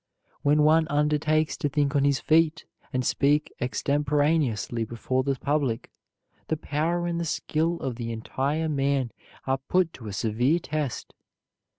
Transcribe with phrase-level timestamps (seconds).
[0.41, 5.91] When one undertakes to think on his feet and speak extemporaneously before the public,
[6.47, 9.11] the power and the skill of the entire man
[9.45, 11.13] are put to a severe test.